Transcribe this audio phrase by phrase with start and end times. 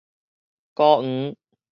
[0.73, 1.35] 鴣黃